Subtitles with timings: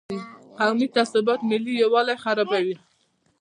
[0.59, 2.75] قومي تعصبات ملي یووالي خرابوي.